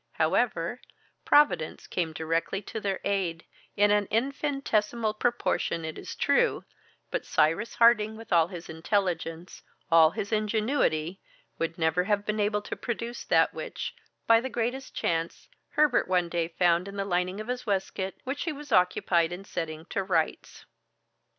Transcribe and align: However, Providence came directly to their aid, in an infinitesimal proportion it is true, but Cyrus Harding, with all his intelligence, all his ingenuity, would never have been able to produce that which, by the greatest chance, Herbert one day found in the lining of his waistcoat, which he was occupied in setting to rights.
However, 0.13 0.81
Providence 1.25 1.85
came 1.85 2.11
directly 2.11 2.59
to 2.63 2.79
their 2.79 2.99
aid, 3.03 3.45
in 3.77 3.91
an 3.91 4.07
infinitesimal 4.09 5.13
proportion 5.13 5.85
it 5.85 5.95
is 5.95 6.15
true, 6.15 6.65
but 7.11 7.23
Cyrus 7.23 7.75
Harding, 7.75 8.17
with 8.17 8.33
all 8.33 8.47
his 8.47 8.67
intelligence, 8.67 9.61
all 9.91 10.09
his 10.09 10.31
ingenuity, 10.31 11.19
would 11.59 11.77
never 11.77 12.05
have 12.05 12.25
been 12.25 12.39
able 12.39 12.63
to 12.63 12.75
produce 12.75 13.23
that 13.25 13.53
which, 13.53 13.93
by 14.25 14.41
the 14.41 14.49
greatest 14.49 14.95
chance, 14.95 15.47
Herbert 15.73 16.07
one 16.07 16.29
day 16.29 16.47
found 16.47 16.87
in 16.87 16.95
the 16.95 17.05
lining 17.05 17.39
of 17.39 17.47
his 17.47 17.67
waistcoat, 17.67 18.15
which 18.23 18.45
he 18.45 18.51
was 18.51 18.71
occupied 18.71 19.31
in 19.31 19.45
setting 19.45 19.85
to 19.91 20.01
rights. 20.01 20.65